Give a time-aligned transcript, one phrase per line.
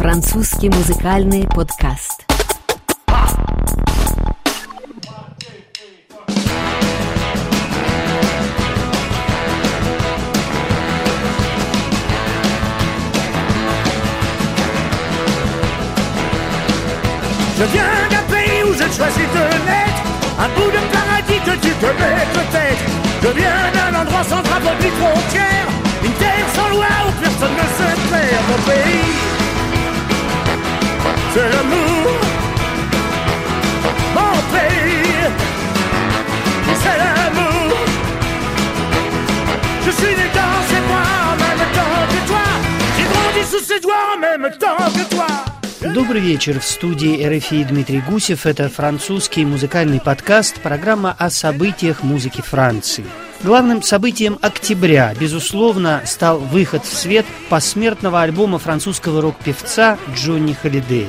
[0.00, 2.24] Французский музыкальный подкаст.
[17.58, 20.02] Je viens d'un pays où j'ai choisi de naître
[20.38, 22.84] Un bout de paradis que tu connais peut-être
[23.22, 25.49] Je viens d'un endroit sans drapeau ni frontière
[45.94, 46.58] Добрый вечер.
[46.58, 48.44] В студии РФИ Дмитрий Гусев.
[48.44, 53.04] Это французский музыкальный подкаст, программа о событиях музыки Франции.
[53.42, 61.08] Главным событием октября, безусловно, стал выход в свет посмертного альбома французского рок-певца Джонни Холидея.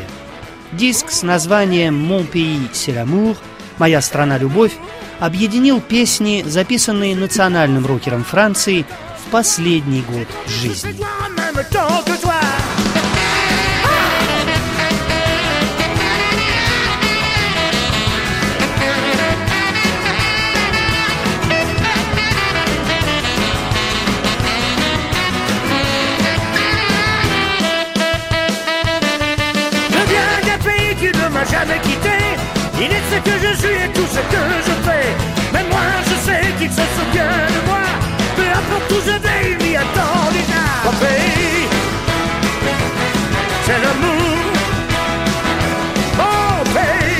[0.73, 3.35] Диск с названием «Mon pays, c'est l'amour»
[3.77, 4.71] «Моя страна– любовь»
[5.19, 8.85] объединил песни, записанные национальным рокером Франции
[9.25, 10.95] в последний год жизни.
[31.61, 32.09] Qui ne m'a jamais quitté.
[32.79, 35.07] Il est ce que je suis et tout ce que je fais.
[35.53, 37.83] Mais moi, je sais qu'il se souvient de moi.
[38.35, 40.63] Peu importe où je vais, il m'y attend déjà.
[40.85, 41.67] Mon pays,
[43.65, 44.43] c'est l'amour.
[46.17, 47.10] Mon pays,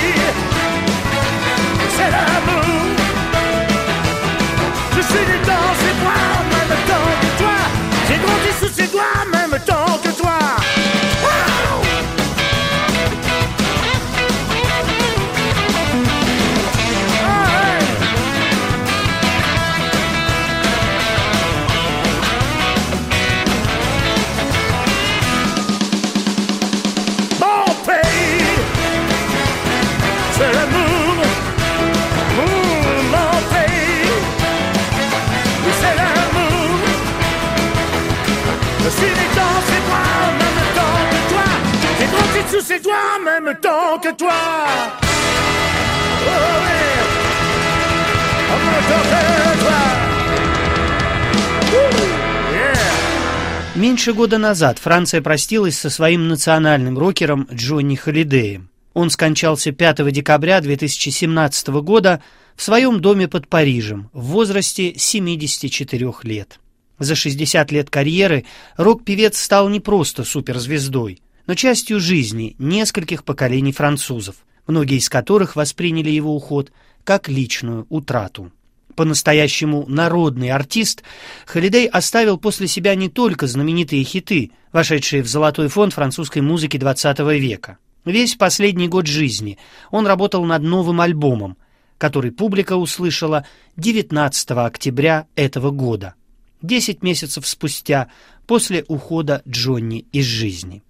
[54.02, 58.72] Меньше года назад Франция простилась со своим национальным рокером Джонни Холидеем.
[58.96, 62.24] Он скончался 5 декабря 2017 года
[62.56, 66.60] в своем доме под Парижем в возрасте 74 лет.
[66.98, 68.46] За 60 лет карьеры
[68.76, 76.10] рок-певец стал не просто суперзвездой, но частью жизни нескольких поколений французов, многие из которых восприняли
[76.10, 76.72] его уход
[77.04, 78.52] как личную утрату.
[78.96, 81.04] По-настоящему народный артист,
[81.46, 87.38] Холидей оставил после себя не только знаменитые хиты, вошедшие в золотой фонд французской музыки XX
[87.40, 87.78] века.
[88.04, 89.58] Весь последний год жизни
[89.92, 91.58] он работал над новым альбомом,
[91.98, 93.46] который публика услышала
[93.78, 96.16] 19 октября этого года,
[96.62, 98.08] 10 месяцев спустя
[98.48, 100.84] после ухода Джонни из жизни.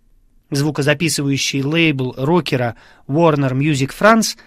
[0.49, 2.75] Звукозаписывающий лейбл рокера
[3.07, 4.37] Warner Music France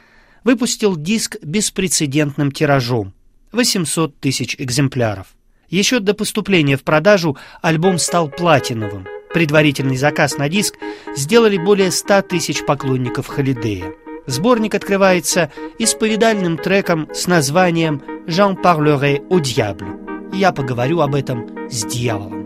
[0.42, 3.14] выпустил диск беспрецедентным тиражом–
[3.54, 5.28] 800 тысяч экземпляров.
[5.68, 9.06] Еще до поступления в продажу альбом стал платиновым.
[9.32, 10.74] Предварительный заказ на диск
[11.16, 13.92] сделали более 100 тысяч поклонников Холидея.
[14.26, 20.32] Сборник открывается исповедальным треком с названием «J'en parlerai au diable».
[20.32, 22.44] Я поговорю об этом с дьяволом.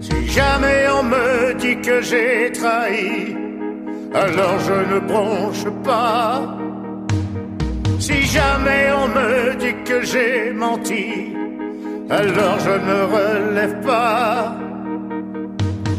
[0.00, 3.34] Si jamais on me dit que j'ai trahi,
[4.12, 6.65] alors je ne bronche pas.
[7.98, 11.32] Si jamais on me dit que j'ai menti,
[12.10, 14.54] alors je ne relève pas.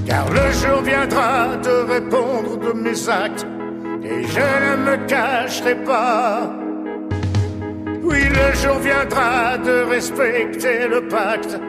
[0.05, 3.45] Car le jour viendra de répondre de mes actes,
[4.03, 6.49] et je ne me cacherai pas.
[8.03, 11.59] Oui, le jour viendra de respecter le pacte,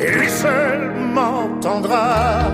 [0.00, 2.50] et lui seul m'entendra.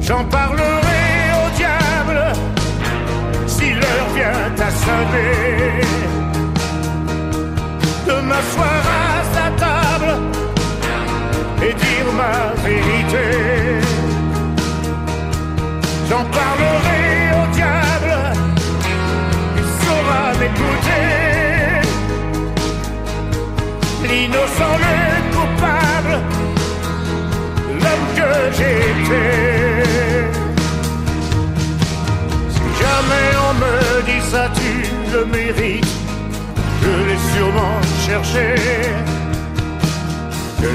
[0.00, 1.04] J'en parlerai
[1.42, 2.32] au diable
[3.46, 6.13] si l'heure vient à sonner
[8.06, 10.12] de m'asseoir à sa table
[11.62, 13.26] et dire ma vérité.
[16.08, 17.04] J'en parlerai
[17.40, 18.14] au diable,
[19.58, 21.06] il saura m'écouter.
[24.08, 24.96] L'innocent, le
[25.34, 26.14] coupable,
[27.82, 30.28] l'homme que j'étais.
[32.54, 34.70] Si jamais on me dit ça, tu
[35.12, 35.83] le mérites
[38.14, 38.20] que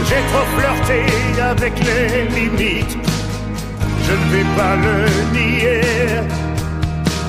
[0.08, 1.00] j'ai trop flirté
[1.42, 2.98] avec les limites,
[4.06, 4.96] je ne vais pas le
[5.32, 5.82] nier.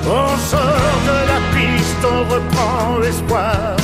[0.05, 3.77] On sort de la piste, on reprend l'espoir,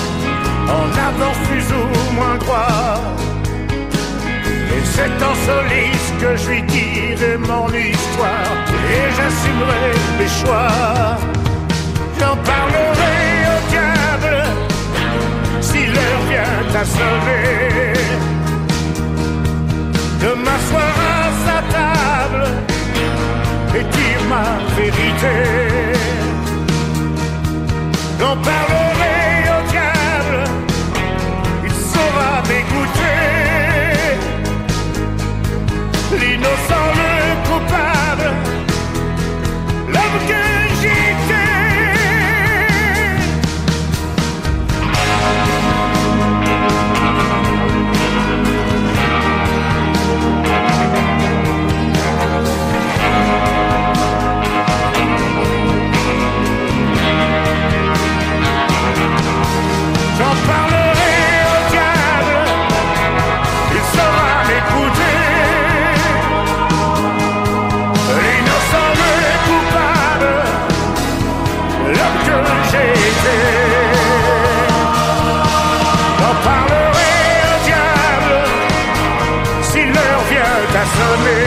[0.68, 1.84] en avant plus ou
[2.16, 2.98] moins droit.
[4.74, 8.52] Et c'est en soliste que je lui dirai mon histoire,
[8.90, 11.18] et j'assumerai mes choix.
[12.18, 12.85] J'en parlerai
[16.28, 17.92] vient à.
[20.20, 22.44] De m'asseoir à sa table
[23.74, 24.46] et dire ma
[24.76, 25.55] vérité.
[81.18, 81.45] morning.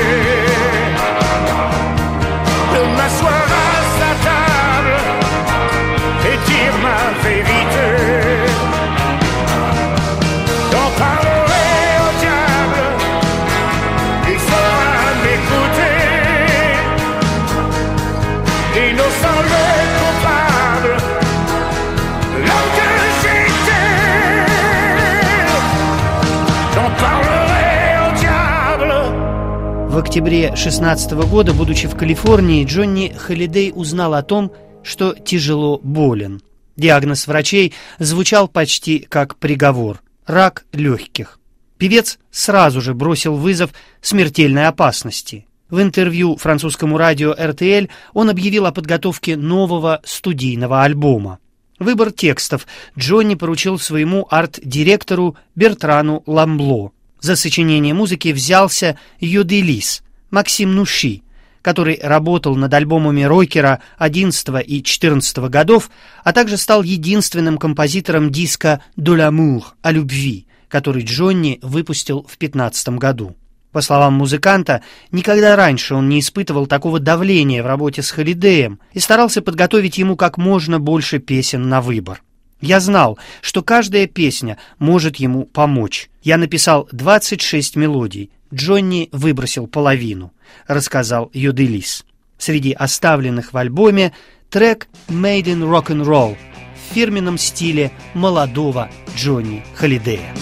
[30.09, 34.51] Октябре 16 года, будучи в Калифорнии, Джонни Холидей узнал о том,
[34.81, 36.41] что тяжело болен.
[36.75, 41.39] Диагноз врачей звучал почти как приговор– рак легких.
[41.77, 43.69] Певец сразу же бросил вызов
[44.01, 45.45] смертельной опасности.
[45.69, 51.38] В интервью французскому радио RTL он объявил о подготовке нового студийного альбома.
[51.77, 52.65] Выбор текстов
[52.97, 56.94] Джонни поручил своему арт-директору Бертрану Ламбло.
[57.21, 61.21] За сочинение музыки взялся Йоделис, Максим Нуши,
[61.62, 65.89] который работал над альбомами Рокера 11 и 14 годов,
[66.24, 72.89] а также стал единственным композитором диска «De l'amour» о любви, который Джонни выпустил в 15
[72.89, 73.36] году.
[73.71, 74.81] По словам музыканта,
[75.12, 80.16] никогда раньше он не испытывал такого давления в работе с Холидеем и старался подготовить ему
[80.16, 82.24] как можно больше песен на выбор.
[82.61, 86.09] Я знал, что каждая песня может ему помочь.
[86.21, 90.33] Я написал 26 мелодий, Джонни выбросил половину,
[90.67, 92.06] рассказал Йоделис.
[92.38, 94.13] Среди оставленных в альбоме
[94.50, 100.33] трек «Made in Rock'n'Roll» в фирменном стиле молодого Джонни Холидея.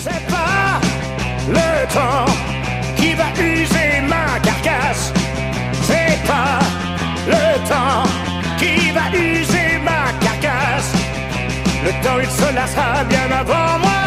[11.88, 14.04] Le temps il se lassera bien avant moi.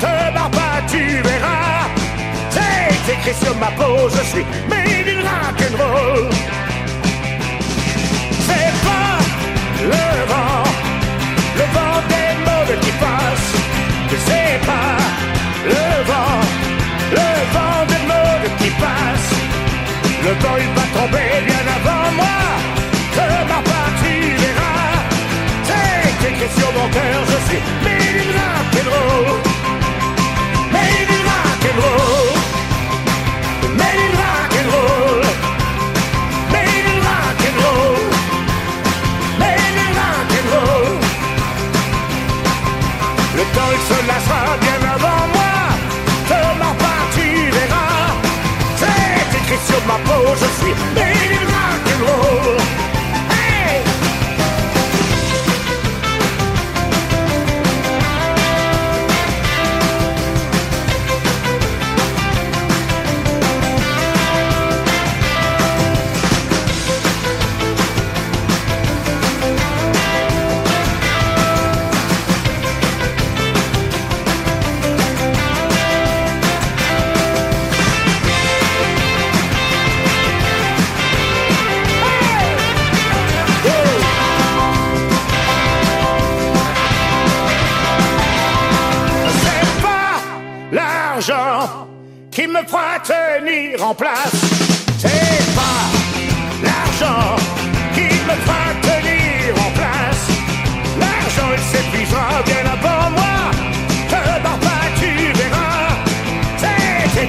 [0.00, 1.82] Te barre pas, tu verras.
[2.48, 6.30] C'est écrit sur ma peau, je suis made in rock'n'roll.
[8.46, 9.18] C'est pas
[9.92, 10.64] le vent,
[11.58, 13.48] le vent des mauvais qui passe.
[14.26, 14.96] C'est pas
[15.74, 16.40] le vent,
[17.18, 19.30] le vent des mauvais qui passe.
[20.24, 22.01] Le vent il va tomber bien avant
[26.44, 29.42] et surmonteur, je suis mais du rock'n'roll.
[30.72, 31.18] Mais du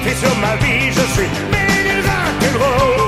[0.06, 1.28] Écrit sur ma vie, je suis
[2.06, 3.03] rock'n'roll.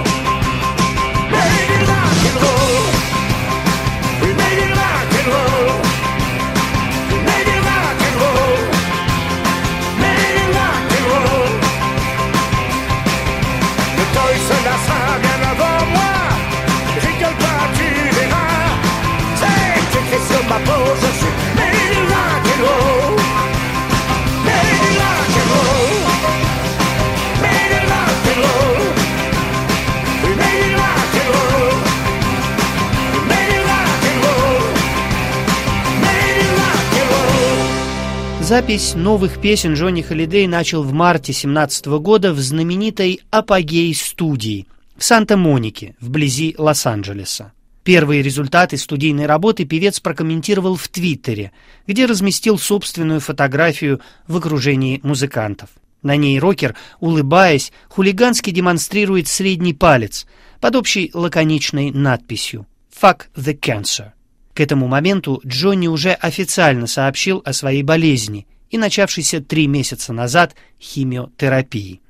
[38.47, 45.03] Запись новых песен Джонни Холидей начал в марте 17 года в знаменитой «Апогей студии» в
[45.03, 47.53] Санта-Монике, вблизи Лос-Анджелеса.
[47.83, 51.51] Первые результаты студийной работы певец прокомментировал в Твиттере,
[51.89, 55.71] где разместил собственную фотографию в окружении музыкантов.
[56.05, 60.25] На ней рокер, улыбаясь, хулигански демонстрирует средний палец
[60.61, 62.65] под общей лаконичной надписью
[63.03, 64.13] «Fuck the cancer».
[64.57, 70.55] К этому моменту Джонни уже официально сообщил о своей болезни и начавшейся три месяца назад
[70.81, 72.01] химиотерапии.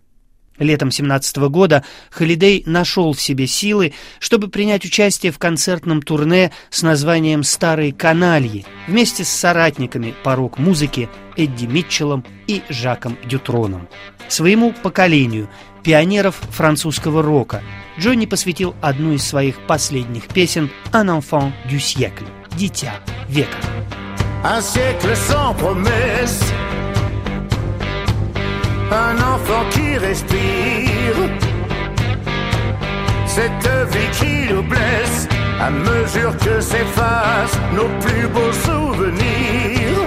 [0.59, 6.83] Летом 17 года Холидей нашел в себе силы, чтобы принять участие в концертном турне с
[6.83, 13.89] названием «Старые канальи» вместе с соратниками по рок-музыке Эдди Митчеллом и Жаком Дютроном.
[14.29, 15.49] Своему поколению
[15.85, 17.63] пионеров французского рока
[17.99, 22.95] Джонни посвятил одну из своих последних песен «Un enfant du siècle»– «Дитя
[23.29, 23.59] века».
[24.45, 26.76] Un siècle sans promesse.
[28.91, 31.17] Un enfant qui respire.
[33.27, 35.29] Cette vie qui nous blesse
[35.61, 40.01] à mesure que s'effacent nos plus beaux souvenirs.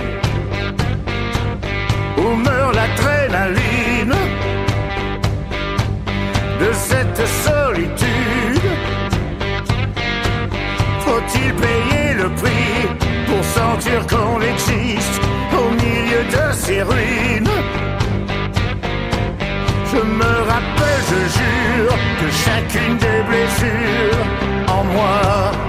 [2.17, 4.15] Où meurt l'adrénaline
[6.59, 8.61] de cette solitude?
[11.01, 12.87] Faut-il payer le prix
[13.27, 15.21] pour sentir qu'on existe
[15.53, 17.88] au milieu de ces ruines?
[22.67, 24.25] Que chacune des blessures
[24.67, 25.68] en moi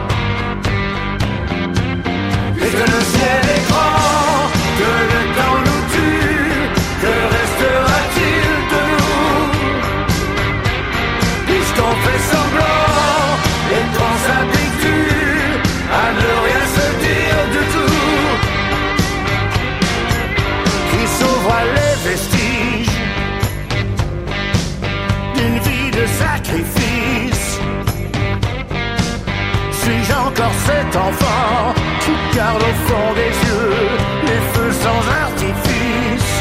[29.90, 33.88] Suis-je encore cet enfant qui garde au fond des yeux
[34.22, 36.32] les feux sans artifice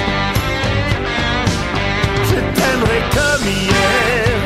[2.30, 4.38] Je t'aimerai comme hier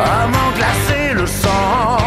[0.00, 1.98] à m'en glacer le sang.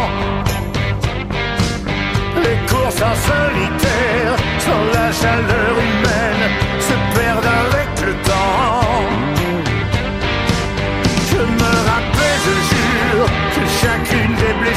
[2.44, 6.50] Les courses en solitaire, sans la chaleur humaine,
[6.80, 8.83] se perdent avec le temps.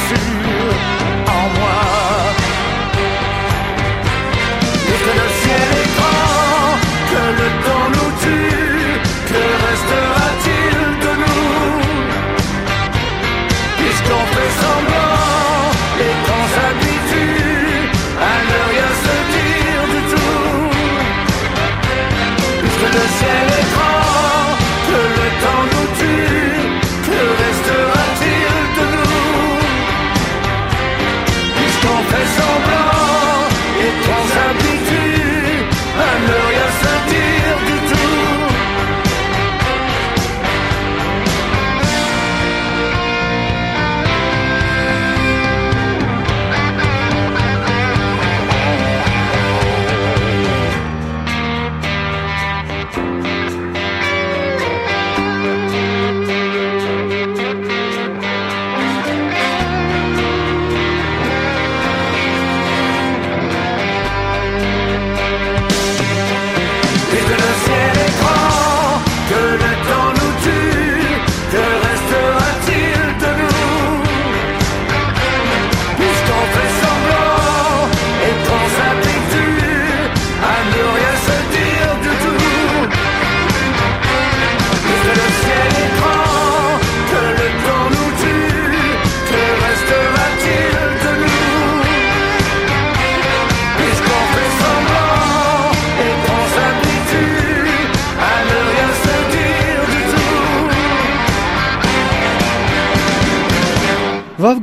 [0.08, 0.74] sûr
[1.26, 1.95] en moi.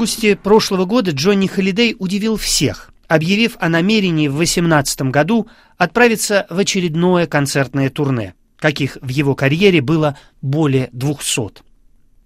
[0.04, 6.60] Августе прошлого года Джонни Холидей удивил всех, объявив о намерении в 2018 году отправиться в
[6.60, 11.64] очередное концертное турне, каких в его карьере было более 200.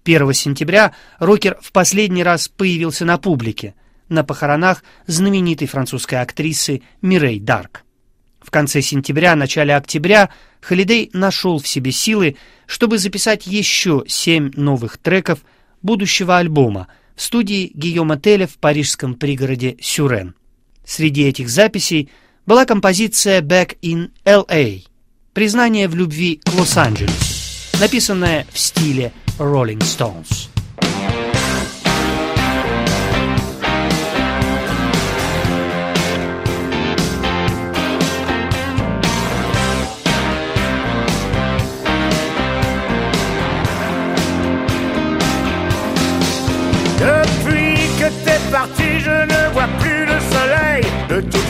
[0.04, 3.76] 1 сентября рокер в последний раз появился на публике
[4.10, 7.84] на похоронах знаменитой французской актрисы Мирей Дарк.
[8.40, 10.32] В конце сентября, начале октября
[10.62, 15.44] Холидей нашел в себе силы, чтобы записать еще семь новых треков
[15.84, 16.88] будущего альбома
[17.22, 20.36] студии Гийома Теля в парижском пригороде Сюрен.
[20.86, 22.10] Среди этих записей
[22.46, 24.84] была композиция «Back in L.A.»
[25.34, 27.14] признание в любви к Лос-Анджелесу,
[27.80, 30.57] написанная в стиле Rolling Stones.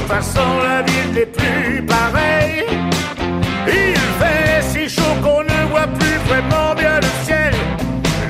[0.08, 2.66] Façon, la ville n'est plus pareille.
[3.68, 7.54] Il fait si chaud qu'on ne voit plus vraiment bien le ciel.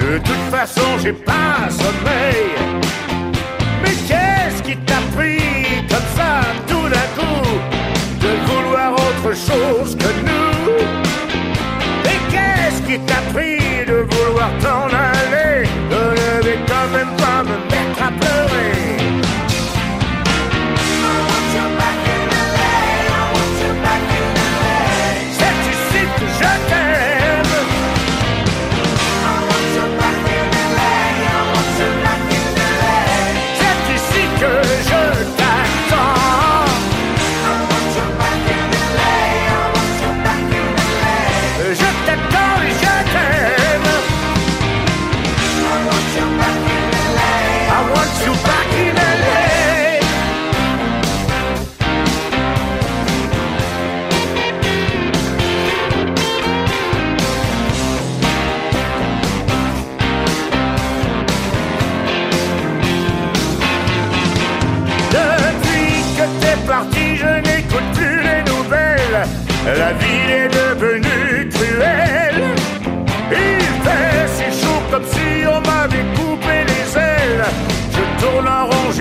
[0.01, 2.45] De toute façon, j'ai pas sommeil.
[3.83, 6.31] Mais qu'est-ce qui t'a pris comme ça
[6.67, 7.49] tout d'un coup
[8.23, 10.71] de vouloir autre chose que nous?
[12.11, 14.76] Et qu'est-ce qui t'a pris de vouloir t'en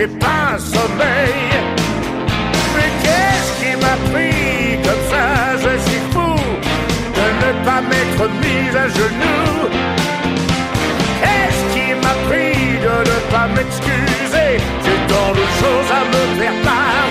[0.09, 1.51] pas un sommeil.
[2.75, 5.27] Mais qu'est-ce qui m'a pris comme ça?
[5.65, 6.35] Je suis fou
[7.19, 9.69] de ne pas m'être mis à genoux.
[11.21, 14.51] Qu'est-ce qui m'a pris de ne pas m'excuser?
[14.85, 17.06] J'ai tant de choses à me faire pardonner.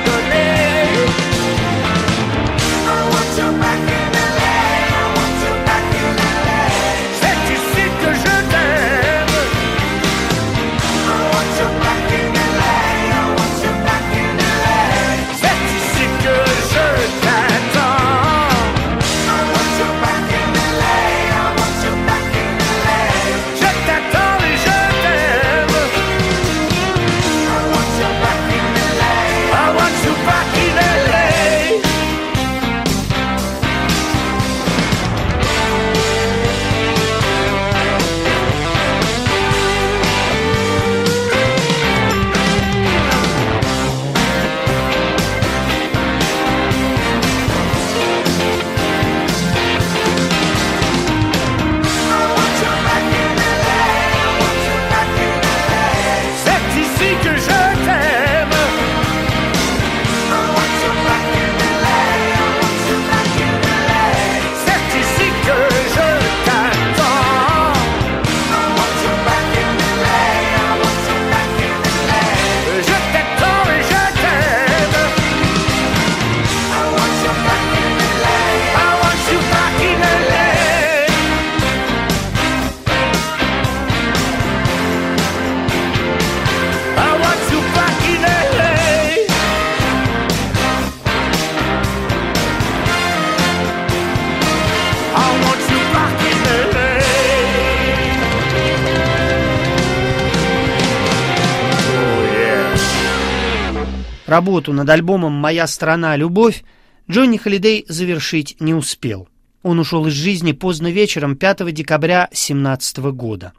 [104.25, 106.15] Работу над альбомом «Моя страна.
[106.15, 106.63] Любовь»
[107.09, 109.27] Джонни Холидей завершить не успел.
[109.61, 113.53] Он ушел из жизни поздно вечером 5 декабря 1917 года.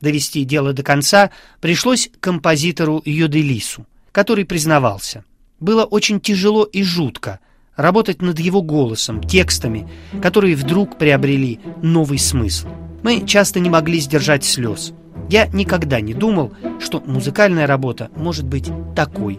[0.00, 5.24] Довести дело до конца пришлось композитору Йоделису, который признавался.
[5.60, 7.38] Было очень тяжело и жутко
[7.76, 9.88] работать над его голосом, текстами,
[10.20, 12.68] которые вдруг приобрели новый смысл.
[13.02, 14.92] Мы часто не могли сдержать слез.
[15.28, 19.38] Я никогда не думал, что музыкальная работа может быть такой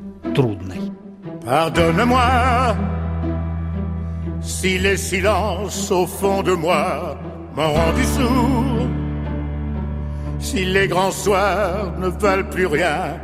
[1.46, 2.76] Pardonne-moi
[4.42, 7.18] si les silences au fond de moi
[7.56, 8.88] m'ont rendu sourd,
[10.40, 13.20] si les grands soirs ne valent plus rien,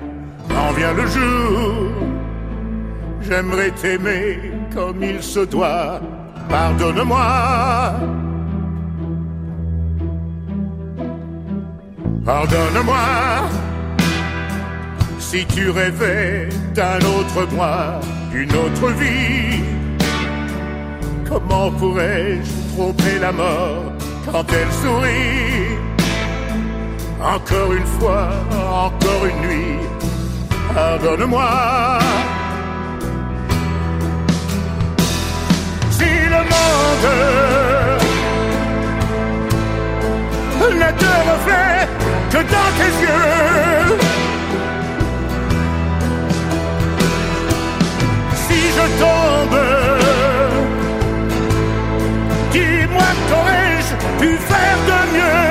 [0.51, 1.73] en vient le jour.
[3.21, 4.39] J'aimerais t'aimer
[4.73, 5.99] comme il se doit,
[6.49, 7.93] pardonne-moi.
[12.25, 12.97] Pardonne-moi
[15.29, 17.99] si tu rêvais d'un autre moi,
[18.31, 19.61] d'une autre vie.
[21.27, 23.91] Comment pourrais-je tromper la mort
[24.31, 25.75] quand elle sourit?
[27.21, 28.29] Encore une fois,
[28.87, 29.79] encore une nuit,
[30.73, 31.49] pardonne-moi.
[35.97, 37.09] Si le monde
[40.83, 41.95] ne te reflète
[42.31, 44.06] que dans tes yeux,
[49.01, 49.61] tombe,
[52.51, 55.47] dis-moi qu'aurais-je pu faire de mieux?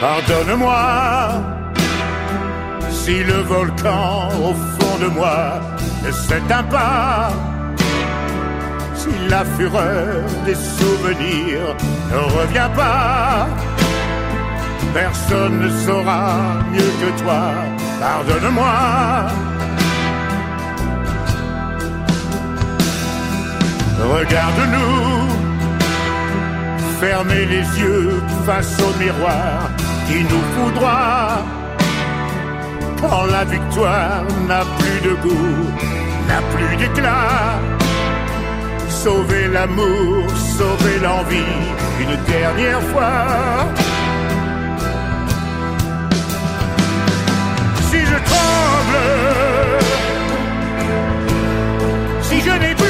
[0.00, 0.84] Pardonne-moi
[2.90, 5.60] si le volcan au fond de moi
[6.04, 7.30] ne s'éteint pas,
[8.94, 11.76] si la fureur des souvenirs
[12.10, 13.46] ne revient pas,
[14.96, 16.24] personne ne saura
[16.72, 17.42] mieux que toi.
[18.00, 18.76] Pardonne-moi.
[24.14, 24.96] Regarde-nous,
[27.00, 29.54] fermez les yeux face au miroir
[30.06, 31.44] qui nous foudroie.
[33.00, 35.64] Quand la victoire n'a plus de goût,
[36.28, 37.60] n'a plus d'éclat.
[38.88, 40.24] Sauver l'amour,
[40.58, 41.56] sauver l'envie,
[42.02, 43.85] une dernière fois.
[52.28, 52.85] Si je n'ai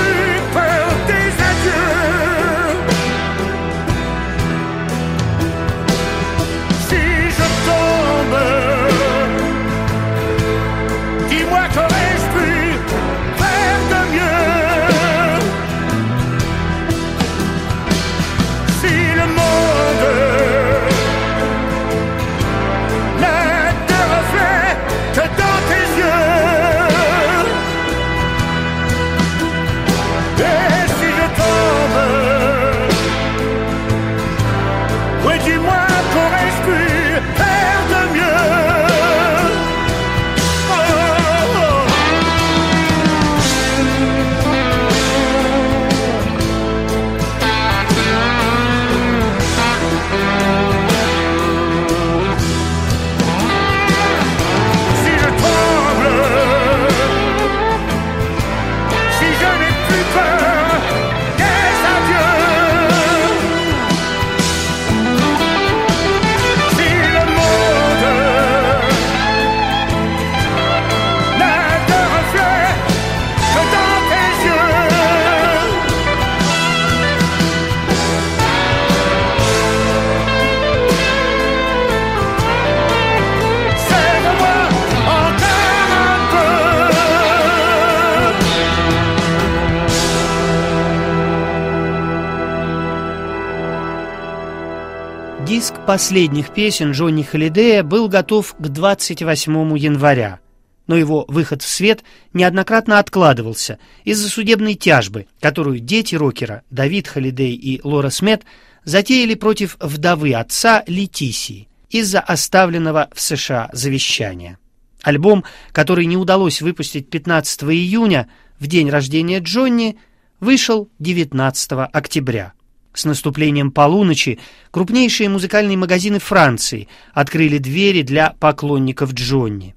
[95.86, 100.40] последних песен Джонни Холидея был готов к 28 января,
[100.88, 107.54] но его выход в свет неоднократно откладывался из-за судебной тяжбы, которую дети рокера Давид Холидей
[107.54, 108.42] и Лора Смет
[108.84, 114.58] затеяли против вдовы отца Летисии из-за оставленного в США завещания.
[115.02, 119.98] Альбом, который не удалось выпустить 15 июня, в день рождения Джонни,
[120.40, 122.54] вышел 19 октября.
[122.96, 124.38] С наступлением полуночи
[124.70, 129.76] крупнейшие музыкальные магазины Франции открыли двери для поклонников Джонни.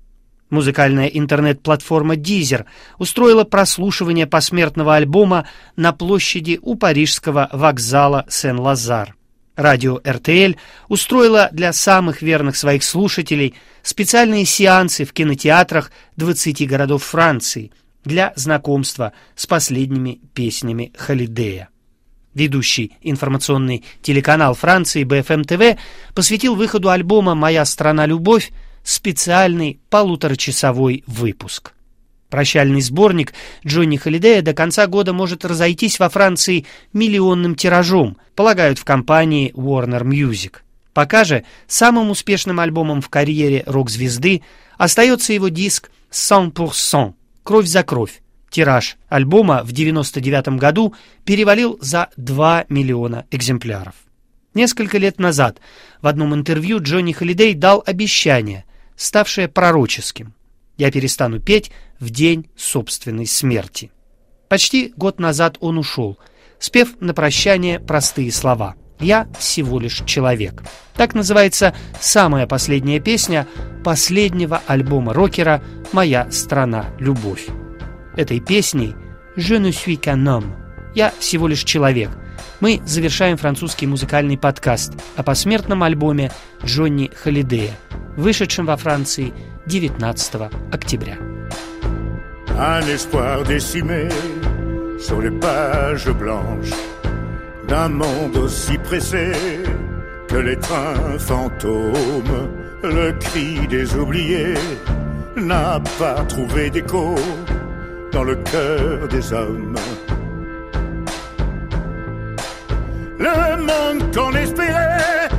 [0.50, 2.64] Музыкальная интернет-платформа Deezer
[2.98, 9.16] устроила прослушивание посмертного альбома на площади у парижского вокзала Сен-Лазар.
[9.58, 13.54] Радио РТЛ устроило для самых верных своих слушателей
[13.84, 17.74] специальные сеансы в кинотеатрах 20 городов Франции
[18.06, 21.68] для знакомства с последними песнями Холидея.
[22.40, 25.78] Ведущий информационный телеканал Франции TV
[26.16, 28.06] посвятил выходу альбома «Моя страна.
[28.06, 31.74] Любовь» специальный полуторачасовой выпуск.
[32.30, 33.34] Прощальный сборник
[33.68, 40.04] Джонни Холидея до конца года может разойтись во Франции миллионным тиражом, полагают в компании Warner
[40.04, 40.60] Music.
[40.94, 44.44] Пока же самым успешным альбомом в карьере рок-звезды
[44.78, 48.22] остается его диск «100%» «Кровь за кровь».
[48.50, 53.94] Тираж альбома в 1999 году перевалил за 2 миллиона экземпляров.
[54.54, 55.60] Несколько лет назад
[56.02, 60.34] в одном интервью Джонни Холидей дал обещание, ставшее пророческим.
[60.78, 63.92] «Я перестану петь в день собственной смерти».
[64.48, 66.18] Почти год назад он ушел,
[66.58, 70.64] спев на прощание простые слова «Я всего лишь человек».
[70.96, 73.48] Так называется самая последняя песня
[73.84, 76.88] последнего альбома рокера «Моя страна.
[77.00, 77.48] Любовь».
[78.20, 78.98] Этой песней
[79.38, 80.52] «Je ne suis qu'un homme»
[80.94, 82.10] «Я всего лишь человек»
[82.60, 86.30] мы завершаем французский музыкальный подкаст о посмертном альбоме
[86.66, 87.72] Джонни Холидея,
[88.18, 89.32] вышедшем во Франции
[89.68, 91.18] 19 октября.
[92.58, 93.46] Un espoir
[108.12, 109.76] dans le cœur des hommes.
[113.20, 115.30] Le monde qu'on espérait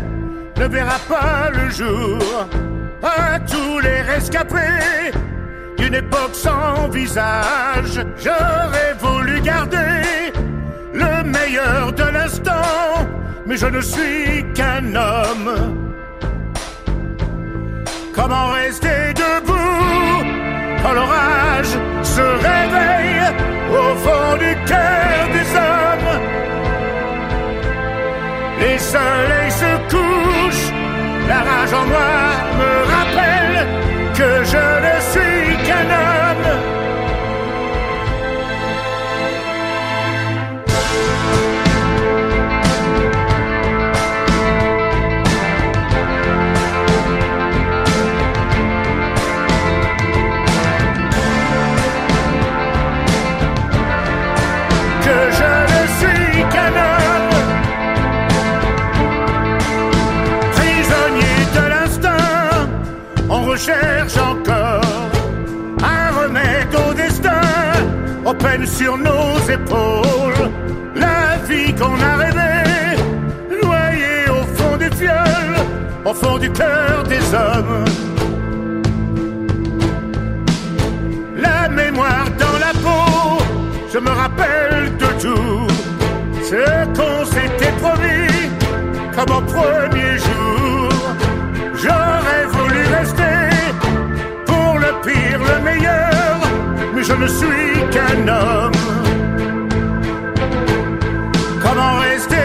[0.56, 2.18] ne verra pas le jour.
[3.02, 5.11] À tous les rescapés
[5.78, 10.33] d'une époque sans visage, j'aurais voulu garder
[10.92, 13.06] le meilleur de l'instant,
[13.46, 15.76] mais je ne suis qu'un homme.
[18.14, 20.26] Comment rester debout
[20.83, 23.22] quand l'orage se réveille
[23.70, 26.20] au fond du cœur des hommes?
[28.60, 30.72] Les soleils se couchent,
[31.28, 32.12] la rage en moi
[32.60, 33.66] me rappelle
[34.18, 36.19] que je ne suis qu'un homme.
[76.40, 77.85] Du cœur des hommes.
[81.37, 83.42] La mémoire dans la peau,
[83.92, 85.66] je me rappelle de tout
[86.42, 86.62] ce
[86.96, 88.50] qu'on s'était promis
[89.14, 90.88] comme au premier jour.
[91.83, 93.40] J'aurais voulu rester
[94.46, 96.37] pour le pire, le meilleur,
[96.94, 98.72] mais je ne suis qu'un homme.
[101.62, 102.39] Comment rester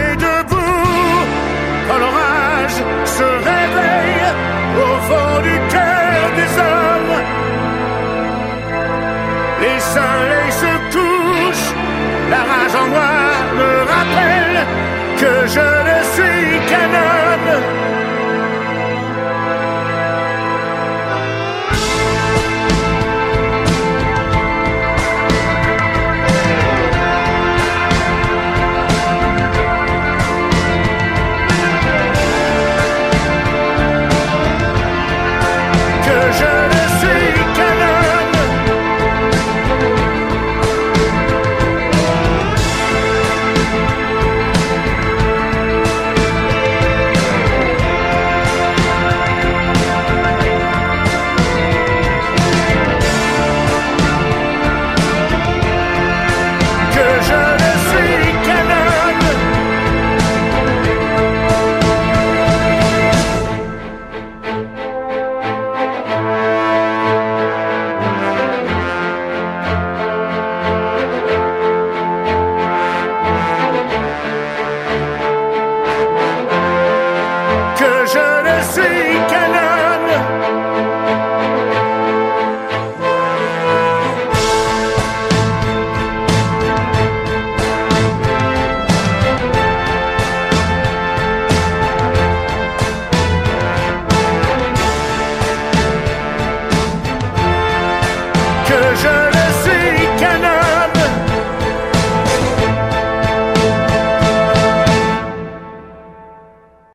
[5.44, 7.22] du cœur des hommes?
[9.62, 11.74] Les soleils se couchent,
[12.30, 13.16] la rage en moi
[13.60, 14.58] me rappelle
[15.18, 17.25] que je ne suis qu'un homme.